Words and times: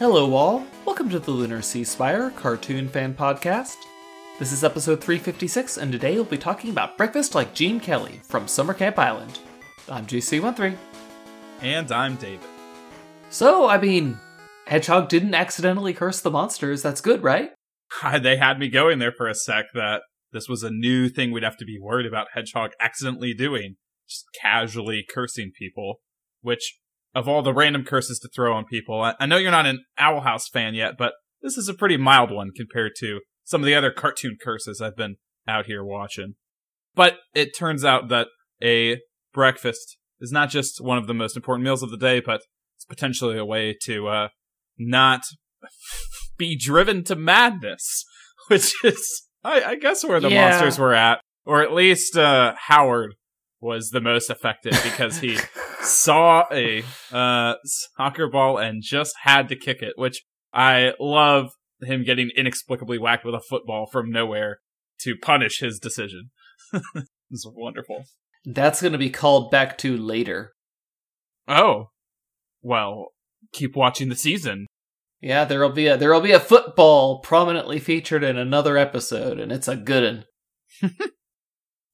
Hello, 0.00 0.34
all. 0.34 0.66
Welcome 0.84 1.08
to 1.10 1.20
the 1.20 1.30
Lunar 1.30 1.60
Ceasefire 1.60 2.34
Cartoon 2.34 2.88
Fan 2.88 3.14
Podcast. 3.14 3.76
This 4.40 4.50
is 4.50 4.64
episode 4.64 5.00
356, 5.00 5.76
and 5.76 5.92
today 5.92 6.16
we'll 6.16 6.24
be 6.24 6.36
talking 6.36 6.70
about 6.70 6.98
breakfast 6.98 7.36
like 7.36 7.54
Gene 7.54 7.78
Kelly 7.78 8.20
from 8.24 8.48
Summer 8.48 8.74
Camp 8.74 8.98
Island. 8.98 9.38
I'm 9.88 10.04
GC13. 10.04 10.76
And 11.62 11.92
I'm 11.92 12.16
David. 12.16 12.44
So, 13.30 13.68
I 13.68 13.80
mean, 13.80 14.18
Hedgehog 14.66 15.08
didn't 15.08 15.36
accidentally 15.36 15.94
curse 15.94 16.20
the 16.20 16.30
monsters. 16.32 16.82
That's 16.82 17.00
good, 17.00 17.22
right? 17.22 17.52
They 18.20 18.36
had 18.36 18.58
me 18.58 18.70
going 18.70 18.98
there 18.98 19.12
for 19.12 19.28
a 19.28 19.34
sec 19.34 19.66
that 19.74 20.02
this 20.32 20.48
was 20.48 20.64
a 20.64 20.70
new 20.70 21.08
thing 21.08 21.30
we'd 21.30 21.44
have 21.44 21.58
to 21.58 21.64
be 21.64 21.78
worried 21.80 22.06
about 22.06 22.26
Hedgehog 22.34 22.72
accidentally 22.80 23.32
doing. 23.32 23.76
Just 24.08 24.24
casually 24.42 25.04
cursing 25.08 25.52
people. 25.56 26.00
Which, 26.40 26.80
of 27.14 27.28
all 27.28 27.42
the 27.42 27.54
random 27.54 27.84
curses 27.84 28.18
to 28.20 28.28
throw 28.34 28.54
on 28.54 28.64
people, 28.64 29.00
I, 29.00 29.14
I 29.20 29.26
know 29.26 29.36
you're 29.36 29.50
not 29.50 29.66
an 29.66 29.84
Owl 29.98 30.22
House 30.22 30.48
fan 30.48 30.74
yet, 30.74 30.94
but 30.98 31.12
this 31.42 31.56
is 31.56 31.68
a 31.68 31.74
pretty 31.74 31.96
mild 31.96 32.30
one 32.30 32.50
compared 32.56 32.92
to 33.00 33.20
some 33.44 33.60
of 33.60 33.66
the 33.66 33.74
other 33.74 33.90
cartoon 33.90 34.36
curses 34.42 34.80
I've 34.80 34.96
been 34.96 35.16
out 35.46 35.66
here 35.66 35.84
watching. 35.84 36.34
But 36.94 37.18
it 37.34 37.56
turns 37.56 37.84
out 37.84 38.08
that 38.08 38.28
a 38.62 38.98
breakfast 39.32 39.96
is 40.20 40.32
not 40.32 40.48
just 40.48 40.80
one 40.80 40.96
of 40.98 41.06
the 41.06 41.14
most 41.14 41.36
important 41.36 41.64
meals 41.64 41.82
of 41.82 41.90
the 41.90 41.96
day, 41.96 42.20
but 42.20 42.40
it's 42.76 42.84
potentially 42.84 43.36
a 43.36 43.44
way 43.44 43.76
to 43.82 44.08
uh, 44.08 44.28
not 44.78 45.22
be 46.38 46.56
driven 46.56 47.04
to 47.04 47.14
madness, 47.16 48.04
which 48.48 48.72
is, 48.84 49.24
I, 49.42 49.62
I 49.62 49.74
guess, 49.76 50.04
where 50.04 50.20
the 50.20 50.30
Yeah. 50.30 50.48
monsters 50.48 50.78
were 50.78 50.94
at, 50.94 51.20
or 51.44 51.62
at 51.62 51.72
least 51.72 52.16
uh, 52.16 52.54
Howard 52.68 53.14
was 53.60 53.90
the 53.90 54.00
most 54.00 54.30
affected 54.30 54.72
because 54.82 55.18
he 55.18 55.38
saw 55.84 56.44
a 56.52 56.82
uh, 57.12 57.54
soccer 57.64 58.28
ball 58.28 58.58
and 58.58 58.82
just 58.82 59.14
had 59.22 59.48
to 59.48 59.56
kick 59.56 59.82
it, 59.82 59.94
which 59.96 60.24
I 60.52 60.92
love 60.98 61.50
him 61.82 62.04
getting 62.04 62.30
inexplicably 62.36 62.98
whacked 62.98 63.24
with 63.24 63.34
a 63.34 63.42
football 63.48 63.86
from 63.90 64.10
nowhere 64.10 64.58
to 65.00 65.16
punish 65.20 65.60
his 65.60 65.78
decision. 65.78 66.30
it's 67.30 67.46
wonderful. 67.46 68.04
That's 68.44 68.80
going 68.80 68.92
to 68.92 68.98
be 68.98 69.10
called 69.10 69.50
back 69.50 69.78
to 69.78 69.96
later. 69.96 70.52
Oh, 71.48 71.90
well, 72.62 73.08
keep 73.52 73.76
watching 73.76 74.08
the 74.08 74.16
season. 74.16 74.66
Yeah, 75.20 75.44
there'll 75.44 75.70
be 75.70 75.86
a 75.86 75.96
there'll 75.96 76.20
be 76.20 76.32
a 76.32 76.40
football 76.40 77.20
prominently 77.20 77.78
featured 77.78 78.22
in 78.22 78.36
another 78.36 78.76
episode, 78.76 79.38
and 79.38 79.50
it's 79.50 79.68
a 79.68 79.76
good 79.76 80.26
one. 80.82 80.90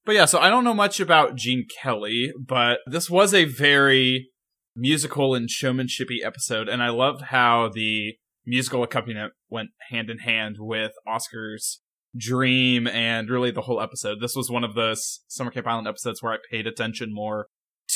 But 0.05 0.15
yeah, 0.15 0.25
so 0.25 0.39
I 0.39 0.49
don't 0.49 0.63
know 0.63 0.73
much 0.73 0.99
about 0.99 1.35
Gene 1.35 1.65
Kelly, 1.81 2.31
but 2.39 2.79
this 2.87 3.09
was 3.09 3.33
a 3.33 3.45
very 3.45 4.29
musical 4.75 5.35
and 5.35 5.47
showmanshipy 5.47 6.23
episode, 6.23 6.67
and 6.67 6.81
I 6.81 6.89
loved 6.89 7.23
how 7.23 7.69
the 7.73 8.15
musical 8.45 8.83
accompaniment 8.83 9.33
went 9.49 9.69
hand 9.89 10.09
in 10.09 10.19
hand 10.19 10.55
with 10.59 10.93
Oscar's 11.05 11.81
dream 12.17 12.87
and 12.87 13.29
really 13.29 13.51
the 13.51 13.61
whole 13.61 13.79
episode. 13.79 14.17
This 14.19 14.35
was 14.35 14.49
one 14.49 14.63
of 14.63 14.73
those 14.73 15.21
Summer 15.27 15.51
Camp 15.51 15.67
Island 15.67 15.87
episodes 15.87 16.21
where 16.21 16.33
I 16.33 16.37
paid 16.49 16.65
attention 16.65 17.13
more 17.13 17.47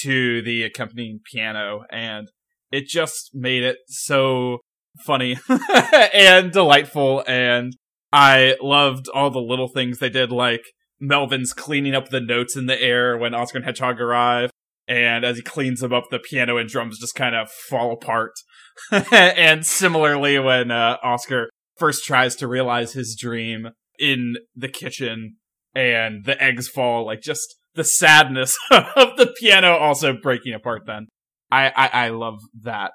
to 0.01 0.41
the 0.43 0.63
accompanying 0.63 1.21
piano, 1.31 1.85
and 1.89 2.27
it 2.71 2.85
just 2.87 3.31
made 3.33 3.63
it 3.63 3.77
so 3.87 4.59
funny 5.05 5.37
and 6.13 6.51
delightful, 6.51 7.23
and 7.27 7.75
I 8.13 8.57
loved 8.61 9.07
all 9.09 9.31
the 9.31 9.39
little 9.39 9.69
things 9.69 9.97
they 9.97 10.09
did, 10.09 10.31
like 10.31 10.61
Melvin's 10.99 11.53
cleaning 11.53 11.95
up 11.95 12.09
the 12.09 12.21
notes 12.21 12.55
in 12.55 12.65
the 12.65 12.81
air 12.81 13.17
when 13.17 13.33
Oscar 13.33 13.57
and 13.57 13.65
Hedgehog 13.65 13.99
arrive. 13.99 14.49
And 14.87 15.25
as 15.25 15.37
he 15.37 15.41
cleans 15.41 15.79
them 15.79 15.93
up, 15.93 16.05
the 16.11 16.19
piano 16.19 16.57
and 16.57 16.69
drums 16.69 16.99
just 16.99 17.15
kind 17.15 17.35
of 17.35 17.49
fall 17.49 17.91
apart. 17.91 18.33
and 18.91 19.65
similarly, 19.65 20.37
when 20.37 20.69
uh, 20.69 20.97
Oscar 21.03 21.49
first 21.77 22.05
tries 22.05 22.35
to 22.37 22.47
realize 22.47 22.93
his 22.93 23.17
dream 23.19 23.69
in 23.99 24.35
the 24.55 24.67
kitchen 24.67 25.37
and 25.73 26.25
the 26.25 26.41
eggs 26.41 26.67
fall, 26.67 27.05
like 27.05 27.21
just 27.21 27.55
the 27.73 27.83
sadness 27.83 28.57
of 28.71 29.17
the 29.17 29.33
piano 29.39 29.75
also 29.75 30.13
breaking 30.13 30.53
apart 30.53 30.83
then. 30.85 31.07
I, 31.51 31.71
I, 31.75 32.05
I 32.05 32.09
love 32.09 32.39
that. 32.61 32.91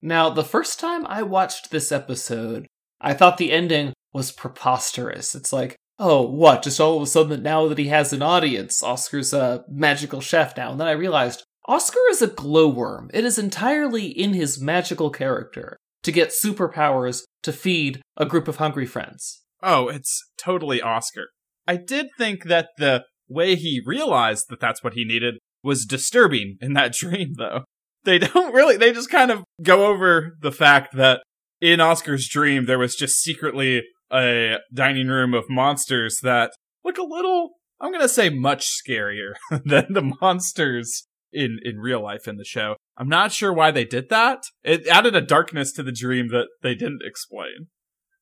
Now, 0.00 0.30
the 0.30 0.44
first 0.44 0.78
time 0.78 1.06
I 1.06 1.22
watched 1.22 1.70
this 1.70 1.90
episode, 1.90 2.66
I 3.00 3.14
thought 3.14 3.38
the 3.38 3.52
ending 3.52 3.92
was 4.12 4.30
preposterous. 4.30 5.34
It's 5.34 5.52
like, 5.52 5.76
oh, 5.98 6.22
what? 6.22 6.62
Just 6.62 6.80
all 6.80 6.96
of 6.96 7.02
a 7.02 7.06
sudden, 7.06 7.30
that 7.30 7.42
now 7.42 7.68
that 7.68 7.78
he 7.78 7.88
has 7.88 8.12
an 8.12 8.22
audience, 8.22 8.82
Oscar's 8.82 9.32
a 9.32 9.64
magical 9.68 10.20
chef 10.20 10.56
now. 10.56 10.70
And 10.70 10.80
then 10.80 10.88
I 10.88 10.92
realized 10.92 11.44
Oscar 11.66 12.00
is 12.10 12.22
a 12.22 12.28
glowworm. 12.28 13.10
It 13.12 13.24
is 13.24 13.38
entirely 13.38 14.06
in 14.06 14.32
his 14.32 14.60
magical 14.60 15.10
character 15.10 15.76
to 16.02 16.12
get 16.12 16.30
superpowers 16.30 17.22
to 17.42 17.52
feed 17.52 18.00
a 18.16 18.26
group 18.26 18.48
of 18.48 18.56
hungry 18.56 18.86
friends. 18.86 19.42
Oh, 19.62 19.88
it's 19.88 20.22
totally 20.38 20.80
Oscar. 20.80 21.28
I 21.66 21.76
did 21.76 22.06
think 22.16 22.44
that 22.44 22.68
the 22.78 23.04
way 23.28 23.56
he 23.56 23.82
realized 23.84 24.46
that 24.48 24.60
that's 24.60 24.82
what 24.82 24.94
he 24.94 25.04
needed 25.04 25.34
was 25.62 25.84
disturbing 25.84 26.56
in 26.60 26.72
that 26.74 26.92
dream, 26.94 27.34
though. 27.36 27.64
They 28.04 28.18
don't 28.18 28.54
really, 28.54 28.76
they 28.76 28.92
just 28.92 29.10
kind 29.10 29.30
of 29.30 29.42
go 29.62 29.86
over 29.86 30.36
the 30.40 30.52
fact 30.52 30.96
that 30.96 31.20
in 31.60 31.80
Oscar's 31.80 32.28
dream, 32.28 32.64
there 32.64 32.78
was 32.78 32.94
just 32.94 33.20
secretly 33.20 33.82
a 34.12 34.56
dining 34.72 35.08
room 35.08 35.34
of 35.34 35.44
monsters 35.48 36.20
that 36.22 36.52
look 36.84 36.98
a 36.98 37.02
little, 37.02 37.50
I'm 37.80 37.92
gonna 37.92 38.08
say 38.08 38.30
much 38.30 38.66
scarier 38.66 39.32
than 39.64 39.92
the 39.92 40.14
monsters 40.20 41.06
in, 41.32 41.58
in 41.62 41.78
real 41.78 42.02
life 42.02 42.26
in 42.26 42.36
the 42.36 42.44
show. 42.44 42.76
I'm 42.96 43.08
not 43.08 43.32
sure 43.32 43.52
why 43.52 43.70
they 43.70 43.84
did 43.84 44.08
that. 44.08 44.44
It 44.64 44.86
added 44.86 45.14
a 45.14 45.20
darkness 45.20 45.72
to 45.72 45.82
the 45.82 45.92
dream 45.92 46.28
that 46.28 46.48
they 46.62 46.74
didn't 46.74 47.02
explain. 47.04 47.68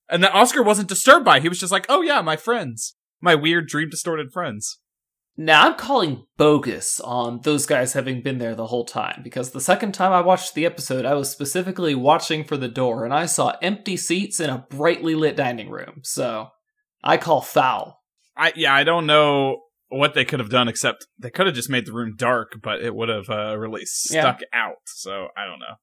And 0.09 0.23
that 0.23 0.35
Oscar 0.35 0.63
wasn't 0.63 0.89
disturbed 0.89 1.25
by. 1.25 1.41
He 1.41 1.49
was 1.49 1.59
just 1.59 1.73
like, 1.73 1.87
oh 1.89 2.03
yeah, 2.03 2.21
my 2.21 2.37
friends. 2.37 2.95
My 3.21 3.35
weird 3.35 3.67
dream 3.67 3.89
distorted 3.89 4.33
friends. 4.33 4.79
Now, 5.39 5.67
I'm 5.67 5.75
calling 5.75 6.25
bogus 6.39 6.99
on 7.01 7.41
those 7.43 7.67
guys 7.67 7.93
having 7.93 8.23
been 8.23 8.39
there 8.39 8.55
the 8.55 8.69
whole 8.69 8.87
time, 8.87 9.21
because 9.23 9.51
the 9.51 9.61
second 9.61 9.93
time 9.93 10.13
I 10.13 10.23
watched 10.23 10.55
the 10.55 10.65
episode, 10.65 11.05
I 11.05 11.13
was 11.15 11.31
specifically 11.31 11.95
watching 11.95 12.43
for 12.43 12.57
the 12.57 12.69
door, 12.69 13.05
and 13.05 13.13
I 13.13 13.27
saw 13.27 13.55
empty 13.61 13.99
seats 13.99 14.41
in 14.41 14.49
a 14.49 14.65
brightly 14.71 15.15
lit 15.15 15.37
dining 15.37 15.69
room, 15.69 16.01
so 16.03 16.49
I 17.05 17.19
call 17.19 17.43
foul. 17.43 18.01
I 18.37 18.53
yeah, 18.57 18.75
I 18.75 18.85
don't 18.85 19.07
know 19.07 19.61
what 19.89 20.15
they 20.15 20.25
could 20.25 20.41
have 20.41 20.51
done 20.51 20.69
except 20.69 21.07
they 21.19 21.31
could 21.31 21.47
have 21.47 21.55
just 21.55 21.71
made 21.71 21.87
the 21.87 21.93
room 21.93 22.15
dark, 22.17 22.53
but 22.63 22.81
it 22.83 22.95
would 22.95 23.09
have 23.09 23.29
uh, 23.31 23.57
really 23.57 23.85
stuck 23.85 24.41
out. 24.53 24.77
So 24.87 25.29
I 25.37 25.45
don't 25.45 25.61
know. 25.61 25.77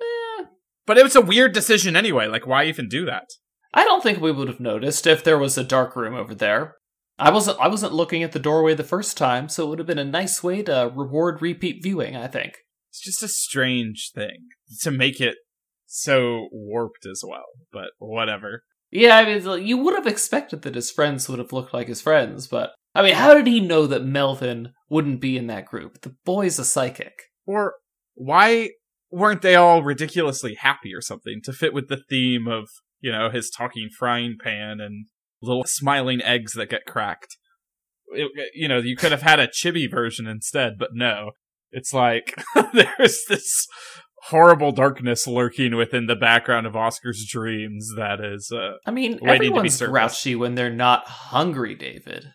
Eh, 0.00 0.44
But 0.84 0.98
it 0.98 1.04
was 1.04 1.16
a 1.16 1.20
weird 1.22 1.52
decision 1.52 1.96
anyway. 1.96 2.26
Like, 2.26 2.46
why 2.46 2.64
even 2.64 2.88
do 2.88 3.04
that? 3.06 3.28
I 3.72 3.84
don't 3.84 4.02
think 4.02 4.20
we 4.20 4.32
would 4.32 4.48
have 4.48 4.60
noticed 4.60 5.06
if 5.06 5.24
there 5.24 5.38
was 5.38 5.56
a 5.56 5.64
dark 5.64 5.96
room 5.96 6.14
over 6.14 6.34
there. 6.34 6.74
I 7.18 7.30
wasn't 7.30 7.58
I 7.58 7.68
wasn't 7.68 7.94
looking 7.94 8.22
at 8.22 8.32
the 8.32 8.38
doorway 8.38 8.74
the 8.74 8.84
first 8.84 9.16
time, 9.16 9.48
so 9.48 9.64
it 9.64 9.68
would 9.70 9.78
have 9.78 9.86
been 9.86 9.98
a 9.98 10.04
nice 10.04 10.42
way 10.42 10.62
to 10.64 10.92
reward 10.94 11.40
repeat 11.40 11.82
viewing, 11.82 12.16
I 12.16 12.26
think. 12.26 12.58
It's 12.90 13.02
just 13.02 13.22
a 13.22 13.28
strange 13.28 14.10
thing 14.14 14.48
to 14.82 14.90
make 14.90 15.20
it 15.20 15.36
so 15.86 16.48
warped 16.52 17.06
as 17.10 17.22
well. 17.26 17.46
But 17.72 17.90
whatever. 17.98 18.62
Yeah, 18.90 19.16
I 19.16 19.24
mean, 19.24 19.66
you 19.66 19.78
would 19.78 19.94
have 19.94 20.06
expected 20.06 20.62
that 20.62 20.74
his 20.74 20.90
friends 20.90 21.28
would 21.28 21.38
have 21.38 21.52
looked 21.52 21.74
like 21.74 21.88
his 21.88 22.00
friends, 22.00 22.46
but 22.46 22.72
I 22.94 23.02
mean, 23.02 23.14
how 23.14 23.34
did 23.34 23.46
he 23.46 23.60
know 23.60 23.86
that 23.86 24.04
Melvin 24.04 24.72
wouldn't 24.88 25.20
be 25.20 25.36
in 25.36 25.48
that 25.48 25.66
group? 25.66 26.00
The 26.00 26.14
boy's 26.24 26.58
a 26.58 26.64
psychic. 26.64 27.14
Or 27.46 27.74
why 28.14 28.70
weren't 29.10 29.42
they 29.42 29.54
all 29.54 29.82
ridiculously 29.82 30.54
happy 30.54 30.94
or 30.94 31.00
something 31.00 31.40
to 31.44 31.52
fit 31.52 31.74
with 31.74 31.88
the 31.88 32.02
theme 32.08 32.48
of, 32.48 32.68
you 33.00 33.12
know, 33.12 33.28
his 33.28 33.50
talking 33.50 33.88
frying 33.98 34.36
pan 34.42 34.80
and 34.80 35.06
little 35.42 35.64
smiling 35.66 36.20
eggs 36.22 36.52
that 36.54 36.70
get 36.70 36.84
cracked? 36.86 37.36
It, 38.08 38.30
you 38.54 38.68
know, 38.68 38.78
you 38.78 38.96
could 38.96 39.10
have 39.12 39.22
had 39.22 39.40
a 39.40 39.48
chibi 39.48 39.90
version 39.90 40.26
instead, 40.26 40.74
but 40.78 40.90
no. 40.92 41.32
It's 41.72 41.92
like 41.92 42.40
there's 42.72 43.22
this 43.28 43.66
horrible 44.28 44.72
darkness 44.72 45.26
lurking 45.26 45.76
within 45.76 46.06
the 46.06 46.16
background 46.16 46.66
of 46.66 46.74
Oscar's 46.76 47.26
dreams 47.30 47.90
that 47.96 48.18
is 48.20 48.50
uh 48.52 48.72
I 48.86 48.90
mean, 48.90 49.18
Waiting 49.20 49.52
to 49.54 49.62
be 49.62 49.68
everyone's 49.68 49.78
grouchy 49.80 50.34
when 50.36 50.54
they're 50.54 50.70
not 50.70 51.06
hungry, 51.06 51.74
David. 51.74 52.26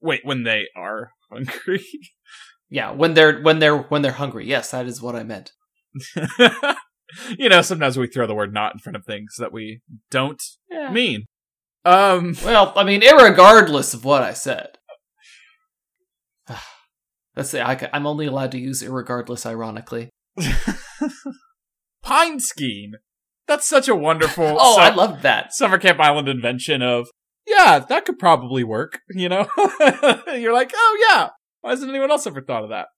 wait, 0.00 0.20
when 0.24 0.42
they 0.44 0.64
are 0.76 1.10
hungry. 1.30 1.84
Yeah, 2.72 2.92
when 2.92 3.14
they're 3.14 3.40
when 3.40 3.58
they're 3.58 3.76
when 3.78 4.02
they're 4.02 4.12
hungry. 4.12 4.46
Yes, 4.46 4.70
that 4.70 4.86
is 4.86 5.02
what 5.02 5.16
I 5.16 5.24
meant. 5.24 5.50
you 7.36 7.48
know, 7.48 7.62
sometimes 7.62 7.98
we 7.98 8.06
throw 8.06 8.26
the 8.28 8.34
word 8.34 8.52
not 8.54 8.72
in 8.74 8.78
front 8.78 8.94
of 8.96 9.04
things 9.04 9.34
that 9.38 9.52
we 9.52 9.80
don't 10.10 10.40
Yeah. 10.70 10.90
mean. 10.92 11.24
Um 11.84 12.36
Well, 12.44 12.72
I 12.76 12.84
mean, 12.84 13.00
irregardless 13.00 13.94
of 13.94 14.04
what 14.04 14.22
I 14.22 14.32
said. 14.32 14.78
Let's 17.36 17.50
say 17.50 17.62
I 17.62 17.88
I'm 17.92 18.06
only 18.06 18.26
allowed 18.26 18.52
to 18.52 18.58
use 18.58 18.82
irregardless, 18.82 19.46
ironically. 19.46 20.10
pine 22.02 22.40
skiing. 22.40 22.92
That's 23.46 23.66
such 23.66 23.88
a 23.88 23.94
wonderful 23.94 24.44
Oh, 24.60 24.76
su- 24.76 24.80
I 24.80 24.90
love 24.94 25.22
that. 25.22 25.52
Summer 25.52 25.78
Camp 25.78 26.00
Island 26.00 26.28
invention 26.28 26.82
of 26.82 27.08
yeah, 27.46 27.80
that 27.80 28.04
could 28.04 28.18
probably 28.18 28.62
work, 28.62 29.00
you 29.10 29.28
know? 29.28 29.48
You're 30.28 30.52
like, 30.52 30.72
"Oh 30.74 31.06
yeah, 31.10 31.30
why 31.62 31.70
hasn't 31.70 31.90
anyone 31.90 32.10
else 32.10 32.26
ever 32.26 32.42
thought 32.42 32.64
of 32.64 32.70
that?" 32.70 32.88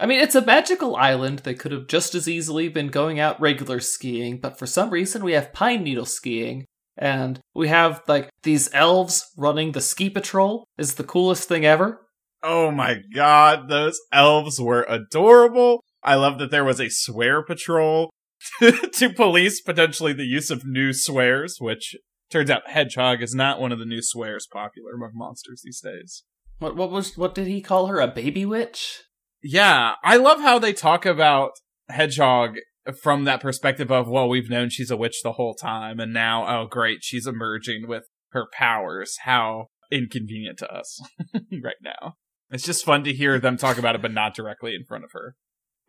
I 0.00 0.06
mean, 0.06 0.20
it's 0.20 0.34
a 0.34 0.44
magical 0.44 0.96
island. 0.96 1.40
They 1.40 1.54
could 1.54 1.72
have 1.72 1.86
just 1.86 2.14
as 2.14 2.26
easily 2.26 2.68
been 2.68 2.88
going 2.88 3.20
out 3.20 3.40
regular 3.40 3.78
skiing, 3.80 4.40
but 4.40 4.58
for 4.58 4.66
some 4.66 4.90
reason 4.90 5.22
we 5.22 5.32
have 5.32 5.52
pine 5.52 5.84
needle 5.84 6.06
skiing. 6.06 6.64
And 7.00 7.40
we 7.54 7.68
have 7.68 8.02
like 8.06 8.28
these 8.42 8.68
elves 8.74 9.24
running 9.36 9.72
the 9.72 9.80
ski 9.80 10.10
patrol 10.10 10.66
is 10.76 10.94
the 10.94 11.04
coolest 11.04 11.48
thing 11.48 11.64
ever. 11.64 12.06
Oh 12.42 12.70
my 12.70 12.98
god, 13.14 13.68
those 13.68 13.98
elves 14.12 14.60
were 14.60 14.84
adorable. 14.88 15.82
I 16.02 16.14
love 16.14 16.38
that 16.38 16.50
there 16.50 16.64
was 16.64 16.80
a 16.80 16.90
swear 16.90 17.42
patrol 17.42 18.10
to 18.60 19.12
police 19.14 19.60
potentially 19.60 20.12
the 20.12 20.24
use 20.24 20.50
of 20.50 20.64
new 20.64 20.92
swears, 20.92 21.56
which 21.58 21.96
turns 22.30 22.50
out 22.50 22.68
hedgehog 22.68 23.22
is 23.22 23.34
not 23.34 23.60
one 23.60 23.72
of 23.72 23.78
the 23.78 23.84
new 23.84 24.02
swears 24.02 24.46
popular 24.50 24.92
among 24.92 25.12
monsters 25.14 25.62
these 25.64 25.80
days. 25.80 26.22
What 26.58 26.76
what 26.76 26.90
was 26.90 27.16
what 27.16 27.34
did 27.34 27.46
he 27.46 27.62
call 27.62 27.86
her? 27.86 28.00
A 28.00 28.08
baby 28.08 28.44
witch? 28.44 29.04
Yeah, 29.42 29.94
I 30.04 30.16
love 30.16 30.40
how 30.40 30.58
they 30.58 30.74
talk 30.74 31.06
about 31.06 31.52
hedgehog 31.88 32.56
from 33.02 33.24
that 33.24 33.40
perspective 33.40 33.90
of 33.90 34.08
well, 34.08 34.28
we've 34.28 34.50
known 34.50 34.70
she's 34.70 34.90
a 34.90 34.96
witch 34.96 35.20
the 35.22 35.32
whole 35.32 35.54
time, 35.54 36.00
and 36.00 36.12
now 36.12 36.46
oh 36.46 36.66
great, 36.66 36.98
she's 37.02 37.26
emerging 37.26 37.86
with 37.88 38.04
her 38.32 38.46
powers. 38.52 39.16
How 39.24 39.66
inconvenient 39.90 40.58
to 40.58 40.72
us 40.72 41.00
right 41.62 41.74
now. 41.82 42.14
It's 42.50 42.64
just 42.64 42.84
fun 42.84 43.04
to 43.04 43.12
hear 43.12 43.38
them 43.38 43.56
talk 43.56 43.78
about 43.78 43.94
it, 43.94 44.02
but 44.02 44.12
not 44.12 44.34
directly 44.34 44.74
in 44.74 44.84
front 44.88 45.04
of 45.04 45.10
her. 45.12 45.34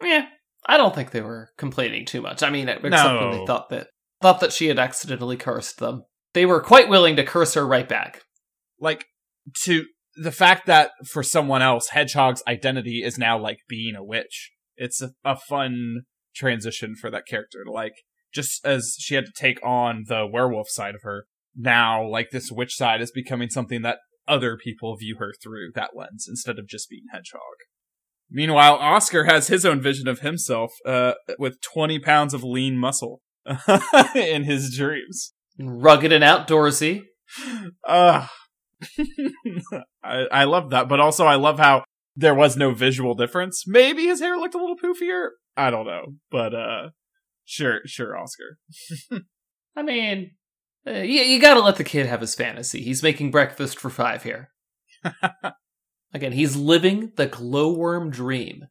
Yeah, 0.04 0.28
I 0.68 0.78
don't 0.78 0.94
think 0.94 1.12
they 1.12 1.22
were 1.22 1.50
complaining 1.58 2.06
too 2.06 2.22
much. 2.22 2.44
I 2.44 2.50
mean, 2.50 2.68
except 2.70 2.92
No. 2.92 3.20
when 3.30 3.40
they 3.40 3.46
thought 3.46 3.70
that 3.70 3.88
thought 4.22 4.40
that 4.42 4.54
she 4.54 4.68
had 4.68 4.78
accidentally 4.80 5.38
cursed 5.38 5.80
them. 5.80 6.04
They 6.34 6.46
were 6.46 6.62
quite 6.62 6.88
willing 6.90 7.16
to 7.16 7.24
curse 7.26 7.56
her 7.56 7.66
right 7.68 7.88
back. 7.90 8.22
like 8.80 9.06
to 9.64 9.86
the 10.16 10.32
fact 10.32 10.66
that 10.68 10.92
for 11.08 11.24
someone 11.24 11.62
else 11.62 11.90
hedgehog's 11.90 12.44
identity 12.48 13.02
is 13.04 13.18
now 13.18 13.40
like 13.40 13.60
being 13.70 13.96
a 13.96 14.04
witch 14.04 14.52
it's 14.76 15.02
a, 15.02 15.12
a 15.24 15.36
fun 15.38 16.02
transition 16.36 16.96
for 16.96 17.10
that 17.10 17.26
character 17.28 17.64
like 17.70 17.94
just 18.34 18.66
as 18.66 18.96
she 19.00 19.16
had 19.16 19.26
to 19.26 19.32
take 19.36 19.64
on 19.66 20.06
the 20.08 20.26
werewolf 20.26 20.70
side 20.70 20.96
of 20.96 21.02
her 21.04 21.26
now 21.56 22.08
like 22.08 22.30
this 22.32 22.52
witch 22.52 22.76
side 22.76 23.02
is 23.02 23.12
becoming 23.12 23.50
something 23.50 23.82
that 23.82 24.00
other 24.28 24.58
people 24.58 24.96
view 24.96 25.18
her 25.20 25.34
through 25.42 25.72
that 25.76 25.92
lens 25.96 26.26
instead 26.30 26.58
of 26.58 26.68
just 26.68 26.90
being 26.90 27.04
hedgehog 27.12 27.42
meanwhile 28.30 28.76
oscar 28.76 29.26
has 29.26 29.48
his 29.48 29.66
own 29.66 29.82
vision 29.82 30.08
of 30.08 30.20
himself 30.20 30.72
uh 30.86 31.14
with 31.38 31.60
20 31.62 32.00
pounds 32.00 32.34
of 32.34 32.44
lean 32.44 32.78
muscle 32.78 33.22
in 34.16 34.44
his 34.44 34.76
dreams 34.76 35.34
Rugged 35.60 36.12
and 36.12 36.24
outdoorsy. 36.24 37.04
uh, 37.88 38.28
I, 40.04 40.26
I 40.32 40.44
love 40.46 40.72
that, 40.72 40.90
but 40.90 41.00
also 41.00 41.26
I 41.26 41.36
love 41.36 41.60
how 41.60 41.84
there 42.16 42.36
was 42.36 42.58
no 42.58 42.74
visual 42.74 43.16
difference. 43.16 43.64
Maybe 43.68 44.06
his 44.06 44.22
hair 44.22 44.38
looked 44.38 44.56
a 44.56 44.58
little 44.58 44.78
poofier. 44.78 45.30
I 45.58 45.70
don't 45.70 45.86
know, 45.86 46.16
but 46.32 46.54
uh, 46.54 46.90
sure, 47.46 47.82
sure, 47.86 48.18
Oscar. 48.18 48.58
I 49.76 49.84
mean, 49.84 50.32
uh, 50.88 50.92
you, 50.92 51.22
you 51.22 51.40
gotta 51.40 51.60
let 51.60 51.76
the 51.76 51.84
kid 51.84 52.06
have 52.06 52.22
his 52.22 52.36
fantasy. 52.36 52.82
He's 52.82 53.04
making 53.04 53.32
breakfast 53.32 53.80
for 53.80 53.90
five 53.90 54.24
here. 54.24 54.50
Again, 56.14 56.34
he's 56.34 56.56
living 56.56 57.12
the 57.16 57.28
glowworm 57.28 58.10
dream. 58.10 58.64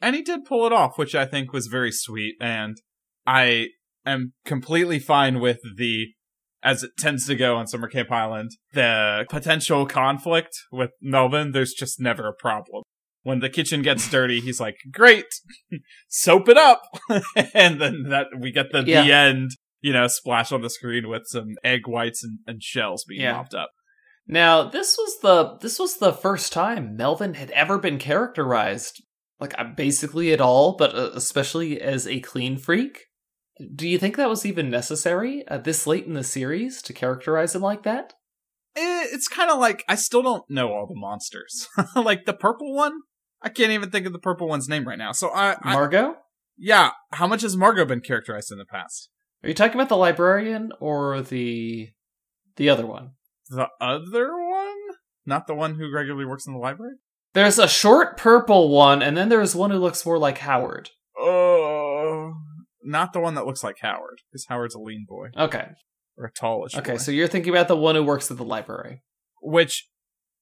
And 0.00 0.14
he 0.14 0.22
did 0.22 0.44
pull 0.44 0.66
it 0.66 0.72
off, 0.72 0.98
which 0.98 1.14
I 1.14 1.24
think 1.24 1.52
was 1.52 1.68
very 1.68 1.90
sweet. 1.90 2.34
And 2.40 2.76
I 3.26 3.68
am 4.04 4.34
completely 4.44 4.98
fine 4.98 5.40
with 5.40 5.58
the, 5.76 6.08
as 6.62 6.82
it 6.82 6.90
tends 6.98 7.26
to 7.26 7.34
go 7.34 7.56
on 7.56 7.66
Summer 7.66 7.88
Camp 7.88 8.12
Island, 8.12 8.50
the 8.74 9.24
potential 9.30 9.86
conflict 9.86 10.54
with 10.70 10.90
Melvin. 11.00 11.52
There's 11.52 11.72
just 11.72 11.98
never 11.98 12.28
a 12.28 12.34
problem. 12.34 12.82
When 13.26 13.40
the 13.40 13.50
kitchen 13.50 13.82
gets 13.82 14.08
dirty, 14.08 14.38
he's 14.40 14.60
like, 14.60 14.76
"Great, 14.92 15.26
soap 16.08 16.48
it 16.48 16.56
up," 16.56 16.82
and 17.54 17.80
then 17.80 18.04
that 18.10 18.28
we 18.38 18.52
get 18.52 18.70
the 18.70 18.84
Yeah. 18.86 19.02
the 19.02 19.12
end, 19.12 19.50
you 19.80 19.92
know, 19.92 20.06
splash 20.06 20.52
on 20.52 20.62
the 20.62 20.70
screen 20.70 21.08
with 21.08 21.22
some 21.26 21.54
egg 21.64 21.88
whites 21.88 22.22
and, 22.22 22.38
and 22.46 22.62
shells 22.62 23.04
being 23.04 23.22
Yeah. 23.22 23.32
mopped 23.32 23.52
up. 23.54 23.70
Now, 24.28 24.62
this 24.68 24.96
was 24.96 25.18
the 25.22 25.58
this 25.60 25.78
was 25.80 25.96
the 25.96 26.12
first 26.12 26.52
time 26.52 26.96
Melvin 26.96 27.34
had 27.34 27.50
ever 27.50 27.78
been 27.78 27.98
characterized 27.98 29.02
like 29.40 29.58
uh, 29.58 29.64
basically 29.76 30.32
at 30.32 30.40
all, 30.40 30.76
but 30.76 30.94
uh, 30.94 31.10
especially 31.14 31.80
as 31.80 32.06
a 32.06 32.20
clean 32.20 32.56
freak. 32.56 33.06
Do 33.74 33.88
you 33.88 33.98
think 33.98 34.16
that 34.16 34.28
was 34.28 34.46
even 34.46 34.70
necessary 34.70 35.44
uh, 35.48 35.58
this 35.58 35.84
late 35.86 36.06
in 36.06 36.12
the 36.14 36.22
series 36.22 36.80
to 36.82 36.92
characterize 36.92 37.56
him 37.56 37.62
like 37.62 37.82
that? 37.82 38.12
Eh, 38.76 39.04
it's 39.10 39.26
kind 39.28 39.50
of 39.50 39.58
like 39.58 39.82
I 39.88 39.94
still 39.96 40.22
don't 40.22 40.44
know 40.48 40.68
all 40.68 40.86
the 40.86 40.94
monsters. 40.94 41.66
like 41.96 42.24
the 42.24 42.34
purple 42.34 42.72
one, 42.74 42.92
I 43.42 43.48
can't 43.48 43.70
even 43.72 43.90
think 43.90 44.06
of 44.06 44.12
the 44.12 44.18
purple 44.18 44.48
one's 44.48 44.68
name 44.68 44.86
right 44.88 44.98
now. 44.98 45.12
So 45.12 45.28
I, 45.30 45.56
I 45.62 45.74
Margot? 45.74 46.16
yeah, 46.58 46.90
how 47.12 47.26
much 47.26 47.42
has 47.42 47.56
Margot 47.56 47.84
been 47.84 48.00
characterized 48.00 48.50
in 48.50 48.58
the 48.58 48.64
past? 48.64 49.10
Are 49.42 49.48
you 49.48 49.54
talking 49.54 49.74
about 49.74 49.88
the 49.88 49.96
librarian 49.96 50.72
or 50.80 51.20
the 51.22 51.90
the 52.56 52.68
other 52.68 52.86
one? 52.86 53.10
The 53.48 53.68
other 53.80 54.30
one, 54.36 54.74
not 55.24 55.46
the 55.46 55.54
one 55.54 55.76
who 55.76 55.92
regularly 55.92 56.24
works 56.24 56.46
in 56.46 56.52
the 56.52 56.58
library. 56.58 56.94
There's 57.34 57.58
a 57.58 57.68
short 57.68 58.16
purple 58.16 58.70
one, 58.70 59.02
and 59.02 59.16
then 59.16 59.28
there's 59.28 59.54
one 59.54 59.70
who 59.70 59.78
looks 59.78 60.04
more 60.06 60.18
like 60.18 60.38
Howard. 60.38 60.90
Oh, 61.18 62.34
not 62.82 63.12
the 63.12 63.20
one 63.20 63.34
that 63.34 63.46
looks 63.46 63.62
like 63.62 63.76
Howard, 63.82 64.20
because 64.32 64.46
Howard's 64.48 64.74
a 64.74 64.80
lean 64.80 65.04
boy 65.08 65.28
Okay. 65.36 65.68
or 66.16 66.24
a 66.24 66.32
tallish. 66.32 66.74
Okay, 66.76 66.92
boy. 66.92 66.98
so 66.98 67.10
you're 67.12 67.28
thinking 67.28 67.52
about 67.52 67.68
the 67.68 67.76
one 67.76 67.94
who 67.94 68.02
works 68.02 68.30
at 68.30 68.36
the 68.36 68.44
library. 68.44 69.02
which 69.42 69.86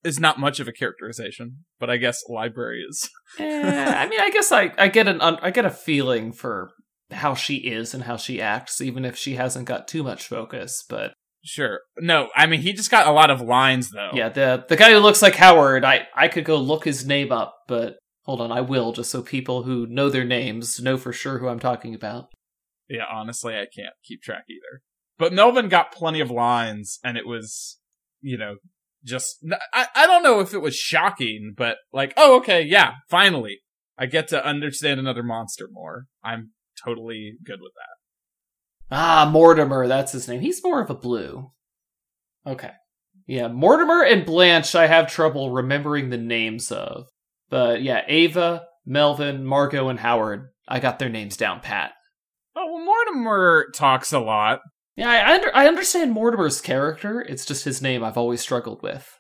is 0.05 0.21
not 0.21 0.39
much 0.39 0.61
of 0.61 0.69
a 0.69 0.73
characterization, 0.73 1.65
but 1.81 1.91
I 1.91 1.97
guess 1.97 2.23
library 2.29 2.85
is. 2.89 3.09
Eh, 3.39 3.95
I 3.97 4.07
mean, 4.07 4.21
I 4.21 4.31
guess 4.31 4.53
I, 4.53 4.73
I 4.79 4.87
get 4.87 5.09
an 5.09 5.21
un, 5.21 5.39
I 5.43 5.51
get 5.51 5.65
a 5.65 5.71
feeling 5.71 6.31
for 6.31 6.71
how 7.11 7.35
she 7.35 7.57
is 7.57 7.93
and 7.93 8.05
how 8.05 8.17
she 8.17 8.41
acts, 8.41 8.81
even 8.81 9.05
if 9.05 9.17
she 9.17 9.35
hasn't 9.35 9.67
got 9.67 9.89
too 9.89 10.05
much 10.05 10.29
focus. 10.29 10.85
But 10.89 11.15
Sure. 11.47 11.81
No, 11.99 12.31
I 12.35 12.47
mean 12.47 12.61
he 12.63 12.73
just 12.73 12.91
got 12.91 13.07
a 13.07 13.13
lot 13.13 13.31
of 13.31 13.41
lines 13.41 13.91
though. 13.91 14.11
yeah, 14.15 14.31
the 14.31 14.65
the 14.67 14.77
guy 14.77 14.93
who 14.93 14.99
looks 14.99 15.21
like 15.21 15.35
Howard, 15.35 15.85
I 15.85 16.07
I 16.15 16.29
could 16.29 16.45
go 16.45 16.57
look 16.57 16.85
his 16.85 17.05
name 17.05 17.31
up, 17.33 17.55
but 17.69 17.97
hold 18.23 18.41
on, 18.41 18.51
I 18.51 18.63
will 18.63 18.93
just 18.93 19.11
so 19.11 19.21
people 19.21 19.65
who 19.65 19.87
know 19.87 20.09
their 20.09 20.25
names 20.25 20.81
know 20.81 20.97
for 20.97 21.13
sure 21.13 21.39
who 21.39 21.49
I'm 21.49 21.61
talking 21.61 21.95
about. 21.95 22.29
Yeah, 22.89 23.05
honestly, 23.13 23.55
I 23.55 23.67
can't 23.67 23.95
keep 24.03 24.23
track 24.23 24.45
either. 24.49 24.83
But 25.19 25.33
Melvin 25.33 25.69
got 25.69 25.93
plenty 25.93 26.21
of 26.21 26.31
lines, 26.31 26.99
and 27.05 27.17
it 27.17 27.27
was, 27.27 27.79
you 28.21 28.37
know, 28.37 28.57
just 29.05 29.45
I 29.73 29.87
I 29.95 30.07
don't 30.07 30.23
know 30.23 30.41
if 30.41 30.55
it 30.55 30.63
was 30.63 30.77
shocking, 30.77 31.55
but 31.57 31.79
like, 31.93 32.15
oh, 32.17 32.37
okay, 32.39 32.63
yeah, 32.63 32.93
finally, 33.09 33.61
I 33.99 34.07
get 34.07 34.29
to 34.29 34.45
understand 34.45 35.01
another 35.01 35.23
monster 35.23 35.69
more. 35.71 36.07
I'm 36.23 36.51
totally 36.85 37.37
good 37.45 37.61
with 37.61 37.73
that. 37.77 38.97
Ah, 38.97 39.29
Mortimer, 39.31 39.87
that's 39.87 40.13
his 40.13 40.29
name. 40.29 40.41
He's 40.41 40.63
more 40.63 40.81
of 40.81 40.91
a 40.91 40.95
blue. 40.95 41.51
Okay. 42.47 42.71
Yeah, 43.27 43.49
Mortimer 43.49 44.03
and 44.03 44.27
Blanche, 44.27 44.75
I 44.75 44.87
have 44.87 45.11
trouble 45.11 45.51
remembering 45.51 46.11
the 46.11 46.19
names 46.19 46.71
of. 46.71 47.07
But 47.49 47.83
yeah, 47.83 48.03
Ava, 48.07 48.67
Melvin, 48.85 49.45
Margot, 49.47 49.89
and 49.89 49.99
Howard, 49.99 50.49
I 50.69 50.81
got 50.81 50.99
their 50.99 51.09
names 51.09 51.37
down 51.37 51.61
pat. 51.61 51.93
Oh, 52.55 52.73
well, 52.73 52.85
Mortimer 52.85 53.69
talks 53.75 54.13
a 54.13 54.21
lot. 54.21 54.61
Yeah, 54.97 55.11
I, 55.11 55.35
under, 55.35 55.57
I 55.57 55.67
understand 55.67 56.13
Mortimer's 56.13 56.61
character. 56.61 57.21
It's 57.21 57.45
just 57.45 57.65
his 57.65 57.83
name 57.83 58.05
I've 58.05 58.17
always 58.17 58.41
struggled 58.41 58.83
with. 58.83 59.19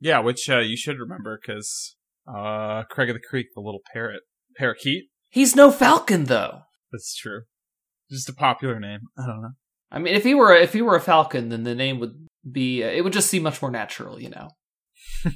Yeah, 0.00 0.20
which 0.20 0.48
uh, 0.48 0.60
you 0.60 0.76
should 0.76 0.98
remember 0.98 1.40
because 1.40 1.96
uh, 2.28 2.84
Craig 2.84 3.10
of 3.10 3.14
the 3.14 3.26
Creek, 3.28 3.48
the 3.54 3.60
little 3.60 3.80
parrot, 3.92 4.22
parakeet. 4.56 5.06
He's 5.28 5.56
no 5.56 5.70
Falcon, 5.70 6.24
though. 6.24 6.60
That's 6.92 7.16
true. 7.16 7.42
Just 8.10 8.28
a 8.28 8.32
popular 8.32 8.78
name. 8.78 9.00
I 9.18 9.26
don't 9.26 9.42
know. 9.42 9.50
I 9.90 9.98
mean, 9.98 10.14
if 10.14 10.24
he 10.24 10.34
were 10.34 10.54
if 10.54 10.72
he 10.72 10.82
were 10.82 10.96
a 10.96 11.00
Falcon, 11.00 11.48
then 11.48 11.64
the 11.64 11.74
name 11.74 11.98
would 12.00 12.26
be 12.50 12.82
it 12.82 13.02
would 13.02 13.12
just 13.12 13.28
seem 13.28 13.42
much 13.42 13.60
more 13.60 13.70
natural, 13.70 14.20
you 14.20 14.30
know. 14.30 14.50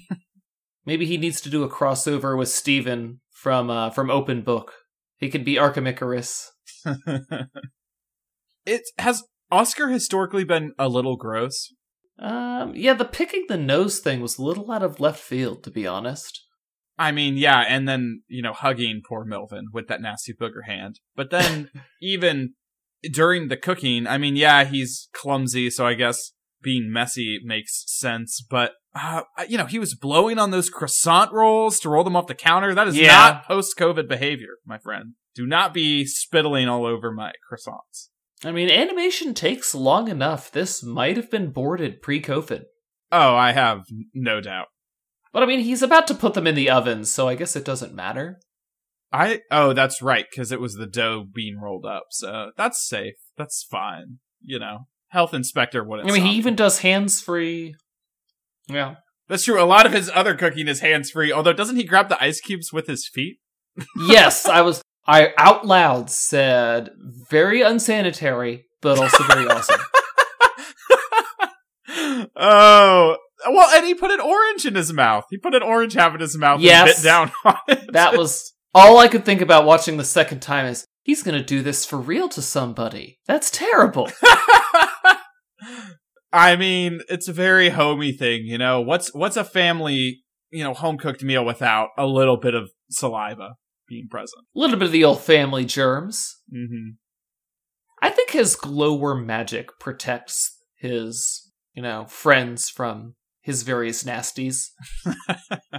Maybe 0.87 1.07
he 1.07 1.17
needs 1.17 1.41
to 1.43 1.51
do 1.51 1.63
a 1.63 1.71
crossover 1.71 2.37
with 2.37 2.49
Steven 2.49 3.21
from 3.31 3.71
uh, 3.71 3.91
from 3.91 4.11
Open 4.11 4.43
Book. 4.43 4.73
He 5.17 5.31
could 5.31 5.45
be 5.45 5.55
Arkham 5.55 5.87
it 8.67 8.83
has 8.99 9.23
Oscar 9.53 9.89
historically 9.91 10.43
been 10.45 10.73
a 10.79 10.89
little 10.89 11.17
gross. 11.17 11.73
Um, 12.19 12.75
yeah, 12.75 12.95
the 12.95 13.05
picking 13.05 13.45
the 13.49 13.57
nose 13.57 14.01
thing 14.01 14.21
was 14.21 14.39
a 14.39 14.43
little 14.43 14.71
out 14.73 14.83
of 14.83 14.99
left 14.99 15.21
field, 15.21 15.63
to 15.65 15.71
be 15.71 15.87
honest. 15.87 16.41
I 16.99 17.13
mean, 17.13 17.37
yeah, 17.37 17.61
and 17.69 17.87
then, 17.89 18.23
you 18.29 18.43
know, 18.43 18.53
hugging 18.53 19.03
poor 19.07 19.25
Melvin 19.25 19.67
with 19.73 19.89
that 19.89 20.01
nasty 20.01 20.33
booger 20.33 20.65
hand. 20.67 21.01
But 21.17 21.31
then, 21.31 21.71
even 22.03 22.55
during 23.13 23.49
the 23.49 23.57
cooking, 23.57 24.07
I 24.07 24.19
mean, 24.19 24.37
yeah, 24.37 24.65
he's 24.65 25.09
clumsy, 25.13 25.69
so 25.71 25.87
I 25.87 25.95
guess 25.95 26.33
being 26.63 26.93
messy 26.93 27.41
makes 27.45 27.85
sense. 27.87 28.41
But, 28.49 28.73
uh, 28.95 29.23
you 29.49 29.59
know, 29.59 29.67
he 29.67 29.79
was 29.79 29.95
blowing 29.95 30.39
on 30.39 30.51
those 30.51 30.71
croissant 30.71 31.33
rolls 31.33 31.81
to 31.81 31.89
roll 31.89 32.05
them 32.05 32.15
off 32.17 32.27
the 32.27 32.35
counter. 32.35 32.75
That 32.75 32.89
is 32.89 32.97
Yeah. 32.97 33.09
not 33.17 33.45
post 33.47 33.77
COVID 33.77 34.09
behavior, 34.09 34.59
my 34.65 34.79
friend. 34.79 35.15
Do 35.35 35.47
not 35.47 35.75
be 35.75 36.05
spittling 36.05 36.69
all 36.69 36.87
over 36.87 37.11
my 37.11 37.33
croissants. 37.51 38.09
I 38.45 38.53
mean, 38.53 38.71
animation 38.71 39.35
takes 39.35 39.75
long 39.75 40.09
enough. 40.09 40.51
This 40.51 40.83
might 40.83 41.17
have 41.17 41.31
been 41.31 41.51
boarded 41.51 42.03
pre-COVID. 42.03 42.65
Oh, 43.13 43.35
I 43.35 43.53
have 43.53 43.85
no 44.15 44.41
doubt. 44.41 44.67
But 45.33 45.43
I 45.43 45.47
mean, 45.47 45.61
he's 45.61 45.83
about 45.83 46.07
to 46.09 46.15
put 46.15 46.35
them 46.35 46.47
in 46.47 46.55
the 46.55 46.71
oven, 46.71 47.05
so 47.05 47.29
I 47.29 47.35
guess 47.35 47.57
it 47.57 47.65
doesn't 47.65 47.95
matter. 47.95 48.41
I 49.13 49.41
oh, 49.51 49.73
that's 49.73 50.03
right, 50.03 50.27
because 50.31 50.53
it 50.53 50.61
was 50.61 50.75
the 50.75 50.87
dough 50.87 51.25
being 51.33 51.59
rolled 51.59 51.87
up. 51.87 52.05
So 52.11 52.51
that's 52.57 52.87
safe. 52.87 53.15
That's 53.37 53.63
fine. 53.63 54.19
You 54.41 54.59
know, 54.59 54.89
health 55.09 55.33
inspector 55.35 55.85
wouldn't. 55.85 56.11
I 56.11 56.13
mean, 56.13 56.25
he 56.25 56.37
even 56.37 56.57
does 56.57 56.81
hands 56.81 57.21
free. 57.21 57.75
Yeah. 58.69 58.97
That's 59.29 59.45
true. 59.45 59.63
A 59.63 59.65
lot 59.65 59.87
of 59.87 59.93
his 59.93 60.11
other 60.13 60.35
cooking 60.35 60.69
is 60.69 60.81
hands 60.81 61.11
free. 61.11 61.33
Although, 61.33 61.53
doesn't 61.53 61.77
he 61.77 61.85
grab 61.85 62.09
the 62.09 62.23
ice 62.23 62.41
cubes 62.41 62.73
with 62.73 62.87
his 62.87 63.09
feet? 63.09 63.39
yes, 64.07 64.47
I 64.47 64.61
was. 64.61 64.83
I 65.07 65.33
out 65.37 65.67
loud 65.67 66.11
said 66.11 66.91
very 67.29 67.63
unsanitary, 67.63 68.67
but 68.81 68.99
also 68.99 69.25
very 69.25 69.47
awesome. 69.47 69.81
oh, 72.37 73.17
well, 73.49 73.77
and 73.77 73.87
he 73.87 73.95
put 73.95 74.13
an 74.13 74.21
orange 74.21 74.65
in 74.65 74.75
his 74.75 74.93
mouth. 74.93 75.25
He 75.31 75.39
put 75.39 75.55
an 75.55 75.63
orange 75.63 75.95
half 75.95 76.15
in 76.15 76.21
his 76.21 76.37
mouth 76.39 76.61
and 76.63 76.87
bit 76.87 77.03
down 77.03 77.33
on 77.45 77.57
it. 77.69 77.93
That 77.93 78.17
was 78.17 78.53
all 78.75 78.99
I 78.99 79.09
could 79.09 79.25
think 79.25 79.41
about 79.41 79.65
watching 79.65 79.97
the 79.97 80.05
second 80.05 80.41
time. 80.41 80.67
Is 80.67 80.87
he's 81.03 81.23
gonna 81.25 81.43
do 81.43 81.63
this 81.63 81.85
for 81.85 81.99
real 81.99 82.29
to 82.31 82.43
somebody? 82.43 83.19
That's 83.27 83.51
terrible. 83.51 84.09
I 86.33 86.57
mean, 86.57 87.01
it's 87.09 87.29
a 87.29 87.33
very 87.33 87.71
homey 87.71 88.13
thing, 88.13 88.45
you 88.45 88.57
know. 88.57 88.81
What's 88.81 89.13
what's 89.13 89.37
a 89.37 89.45
family, 89.45 90.23
you 90.51 90.63
know, 90.63 90.75
home 90.75 90.97
cooked 90.97 91.25
meal 91.25 91.45
without 91.45 91.89
a 91.99 92.07
little 92.07 92.37
bit 92.37 92.55
of 92.55 92.71
saliva 92.89 93.57
being 93.89 94.09
present? 94.09 94.45
A 94.55 94.59
little 94.59 94.79
bit 94.79 94.87
of 94.87 94.93
the 94.93 95.05
old 95.05 95.21
family 95.21 95.65
germs. 95.65 96.37
Mm-hmm. 96.53 96.91
I 98.03 98.11
think 98.11 98.31
his 98.31 98.57
glowworm 98.57 99.27
magic 99.27 99.79
protects 99.79 100.59
his, 100.77 101.53
you 101.73 101.83
know, 101.83 102.07
friends 102.07 102.69
from 102.69 103.15
his 103.41 103.63
various 103.63 104.03
nasties. 104.03 104.69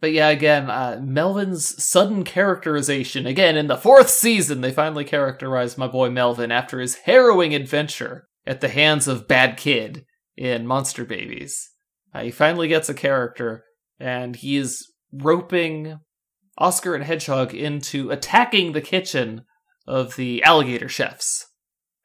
but 0.00 0.12
yeah, 0.12 0.28
again, 0.28 0.68
uh, 0.68 1.00
Melvin's 1.02 1.82
sudden 1.82 2.24
characterization. 2.24 3.26
Again, 3.26 3.56
in 3.56 3.66
the 3.66 3.78
fourth 3.78 4.10
season, 4.10 4.60
they 4.60 4.72
finally 4.72 5.04
characterized 5.04 5.78
my 5.78 5.86
boy 5.86 6.10
Melvin 6.10 6.52
after 6.52 6.80
his 6.80 6.96
harrowing 6.96 7.54
adventure 7.54 8.26
at 8.46 8.60
the 8.60 8.68
hands 8.68 9.08
of 9.08 9.28
Bad 9.28 9.56
Kid 9.56 10.04
in 10.36 10.66
Monster 10.66 11.04
Babies. 11.04 11.70
Uh, 12.14 12.24
he 12.24 12.30
finally 12.30 12.68
gets 12.68 12.88
a 12.88 12.94
character, 12.94 13.64
and 13.98 14.36
he 14.36 14.56
is 14.56 14.92
roping 15.12 16.00
Oscar 16.58 16.94
and 16.94 17.04
Hedgehog 17.04 17.54
into 17.54 18.10
attacking 18.10 18.72
the 18.72 18.80
kitchen 18.80 19.44
of 19.86 20.16
the 20.16 20.42
alligator 20.44 20.88
chefs. 20.88 21.46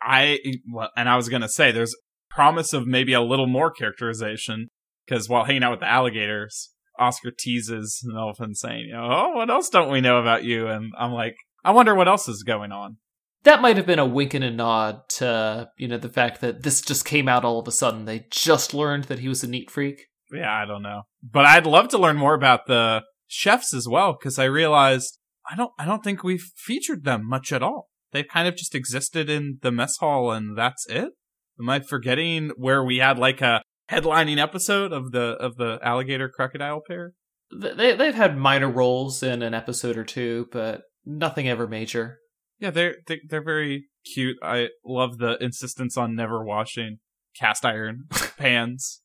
I 0.02 0.40
well, 0.72 0.90
and 0.96 1.10
I 1.10 1.16
was 1.16 1.30
gonna 1.30 1.50
say 1.50 1.72
there's 1.72 1.96
promise 2.30 2.74
of 2.74 2.88
maybe 2.88 3.14
a 3.14 3.22
little 3.22 3.48
more 3.48 3.72
characterization 3.72 4.70
because 5.06 5.28
while 5.28 5.46
hanging 5.46 5.64
out 5.64 5.72
with 5.72 5.80
the 5.80 5.90
alligators, 5.90 6.72
Oscar 7.00 7.32
teases 7.32 8.02
an 8.08 8.16
elephant 8.18 8.58
saying, 8.58 8.92
"Oh, 8.96 9.32
what 9.36 9.50
else 9.50 9.70
don't 9.70 9.92
we 9.92 10.02
know 10.02 10.20
about 10.20 10.44
you?" 10.44 10.68
And 10.68 10.94
I'm 10.98 11.12
like, 11.12 11.36
I 11.64 11.72
wonder 11.72 11.94
what 11.94 12.08
else 12.08 12.28
is 12.28 12.44
going 12.44 12.72
on. 12.72 12.98
That 13.44 13.62
might 13.62 13.78
have 13.78 13.86
been 13.86 14.00
a 14.00 14.06
wink 14.06 14.34
and 14.34 14.44
a 14.44 14.52
nod 14.52 15.08
to, 15.10 15.70
you 15.78 15.88
know, 15.88 15.98
the 15.98 16.10
fact 16.10 16.42
that 16.42 16.64
this 16.64 16.82
just 16.82 17.06
came 17.06 17.28
out 17.28 17.46
all 17.46 17.60
of 17.60 17.68
a 17.68 17.72
sudden. 17.72 18.06
They 18.06 18.26
just 18.30 18.74
learned 18.74 19.06
that 19.06 19.20
he 19.20 19.30
was 19.30 19.44
a 19.44 19.48
neat 19.48 19.70
freak. 19.70 20.08
Yeah, 20.32 20.52
I 20.52 20.66
don't 20.66 20.82
know, 20.82 21.04
but 21.24 21.46
I'd 21.46 21.66
love 21.66 21.90
to 21.90 21.98
learn 21.98 22.18
more 22.18 22.34
about 22.34 22.68
the 22.68 23.04
chefs 23.28 23.74
as 23.74 23.88
well 23.88 24.14
because 24.14 24.40
I 24.40 24.46
realized 24.46 25.20
I 25.50 25.56
don't 25.56 25.72
I 25.78 25.86
don't 25.86 26.04
think 26.04 26.24
we've 26.24 26.46
featured 26.56 27.04
them 27.04 27.28
much 27.28 27.52
at 27.52 27.64
all. 27.64 27.90
They've 28.12 28.28
kind 28.28 28.48
of 28.48 28.56
just 28.56 28.76
existed 28.76 29.30
in 29.30 29.60
the 29.62 29.72
mess 29.72 29.98
hall 29.98 30.32
and 30.32 30.58
that's 30.58 30.86
it. 30.88 31.12
Am 31.60 31.70
I 31.70 31.80
forgetting 31.80 32.52
where 32.56 32.84
we 32.84 32.98
had 32.98 33.18
like 33.18 33.42
a 33.42 33.62
headlining 33.90 34.38
episode 34.38 34.92
of 34.92 35.12
the 35.12 35.36
of 35.40 35.58
the 35.58 35.80
alligator 35.82 36.30
crocodile 36.30 36.82
pair? 36.88 37.14
They, 37.52 37.96
they've 37.96 38.16
had 38.16 38.38
minor 38.38 38.70
roles 38.70 39.24
in 39.24 39.42
an 39.42 39.54
episode 39.54 39.98
or 39.98 40.04
two, 40.04 40.48
but 40.52 40.82
nothing 41.06 41.48
ever 41.48 41.68
major. 41.68 42.20
Yeah, 42.60 42.72
they're 42.72 42.96
they're 43.30 43.44
very 43.44 43.88
cute. 44.14 44.38
I 44.44 44.70
love 44.86 45.18
the 45.18 45.38
insistence 45.42 45.98
on 45.98 46.16
never 46.16 46.44
washing 46.44 46.98
cast 47.40 47.66
iron 47.66 48.06
pans. 48.38 49.02